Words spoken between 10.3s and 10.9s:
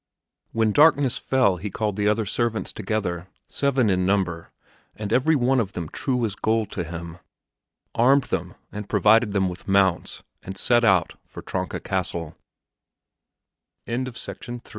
and set